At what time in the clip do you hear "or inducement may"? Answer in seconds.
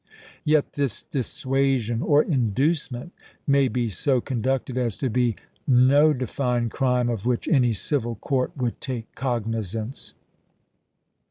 2.01-3.67